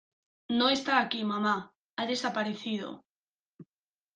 [0.59, 1.55] No está aquí, mamá.
[1.97, 3.05] Ha desaparecido.